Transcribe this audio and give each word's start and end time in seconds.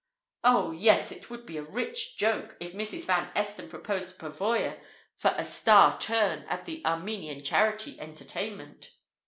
Oh, 0.43 0.71
yes, 0.71 1.11
it 1.11 1.29
would 1.29 1.45
be 1.45 1.57
a 1.57 1.61
rich 1.61 2.17
joke 2.17 2.57
if 2.59 2.73
Mrs. 2.73 3.05
Van 3.05 3.29
Esten 3.35 3.69
proposed 3.69 4.17
Pavoya 4.17 4.79
for 5.15 5.35
a 5.37 5.45
"star 5.45 5.99
turn" 5.99 6.43
at 6.49 6.65
the 6.65 6.83
Armenian 6.87 7.43
charity 7.43 7.99
entertainment! 7.99 8.93